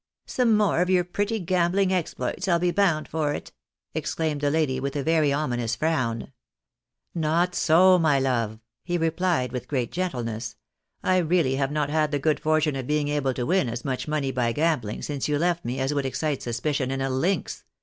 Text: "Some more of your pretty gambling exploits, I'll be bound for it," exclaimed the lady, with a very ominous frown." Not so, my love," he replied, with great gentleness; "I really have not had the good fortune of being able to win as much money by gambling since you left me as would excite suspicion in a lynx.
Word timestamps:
"Some 0.25 0.57
more 0.57 0.81
of 0.81 0.89
your 0.89 1.03
pretty 1.03 1.37
gambling 1.37 1.93
exploits, 1.93 2.47
I'll 2.47 2.57
be 2.57 2.71
bound 2.71 3.07
for 3.07 3.35
it," 3.35 3.51
exclaimed 3.93 4.41
the 4.41 4.49
lady, 4.49 4.79
with 4.79 4.95
a 4.95 5.03
very 5.03 5.31
ominous 5.31 5.75
frown." 5.75 6.31
Not 7.13 7.53
so, 7.53 7.99
my 7.99 8.19
love," 8.19 8.59
he 8.83 8.97
replied, 8.97 9.51
with 9.51 9.67
great 9.67 9.91
gentleness; 9.91 10.55
"I 11.03 11.17
really 11.17 11.55
have 11.57 11.71
not 11.71 11.91
had 11.91 12.09
the 12.09 12.17
good 12.17 12.39
fortune 12.39 12.75
of 12.75 12.87
being 12.87 13.09
able 13.09 13.35
to 13.35 13.45
win 13.45 13.69
as 13.69 13.85
much 13.85 14.07
money 14.07 14.31
by 14.31 14.53
gambling 14.53 15.03
since 15.03 15.27
you 15.27 15.37
left 15.37 15.63
me 15.63 15.79
as 15.79 15.93
would 15.93 16.07
excite 16.07 16.41
suspicion 16.41 16.89
in 16.89 16.99
a 17.01 17.09
lynx. 17.11 17.63